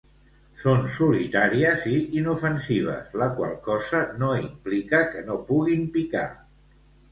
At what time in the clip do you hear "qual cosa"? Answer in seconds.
3.37-4.01